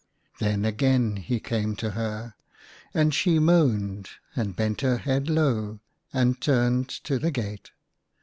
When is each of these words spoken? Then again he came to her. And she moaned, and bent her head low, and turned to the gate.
Then 0.39 0.65
again 0.65 1.17
he 1.17 1.39
came 1.39 1.75
to 1.75 1.91
her. 1.91 2.33
And 2.91 3.13
she 3.13 3.37
moaned, 3.37 4.09
and 4.35 4.55
bent 4.55 4.81
her 4.81 4.97
head 4.97 5.29
low, 5.29 5.79
and 6.11 6.41
turned 6.41 6.89
to 7.03 7.19
the 7.19 7.29
gate. 7.29 7.69